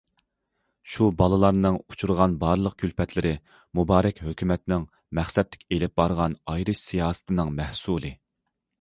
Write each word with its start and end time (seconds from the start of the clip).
شۇ 0.93 1.09
بالىلارنىڭ 1.19 1.77
ئۇچرىغان 1.81 2.33
بارلىق 2.45 2.77
كۈلپەتلىرى 2.85 3.35
مۇبارەك 3.81 4.25
ھۆكۈمەتنىڭ 4.31 4.89
مەقسەتلىك 5.21 5.69
ئېلىپ 5.77 5.97
بارغان 6.03 6.41
ئايرىش 6.55 6.85
سىياسىتىنىڭ 6.91 7.59
مەھسۇلى. 7.63 8.17